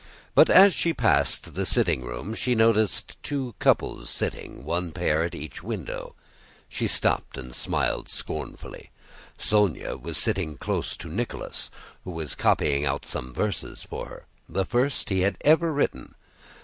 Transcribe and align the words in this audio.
But 0.33 0.49
as 0.49 0.73
she 0.73 0.95
passed 0.95 1.53
the 1.53 1.63
sitting 1.63 2.03
room 2.03 2.33
she 2.33 2.55
noticed 2.55 3.21
two 3.21 3.53
couples 3.59 4.09
sitting, 4.09 4.63
one 4.65 4.91
pair 4.93 5.23
at 5.23 5.35
each 5.35 5.61
window. 5.61 6.15
She 6.67 6.87
stopped 6.87 7.37
and 7.37 7.53
smiled 7.53 8.09
scornfully. 8.09 8.89
Sónya 9.37 10.01
was 10.01 10.17
sitting 10.17 10.57
close 10.57 10.97
to 10.97 11.07
Nicholas 11.07 11.69
who 12.03 12.09
was 12.09 12.33
copying 12.33 12.83
out 12.83 13.05
some 13.05 13.31
verses 13.31 13.83
for 13.83 14.07
her, 14.07 14.25
the 14.49 14.65
first 14.65 15.09
he 15.11 15.19
had 15.19 15.37
ever 15.41 15.71
written. 15.71 16.15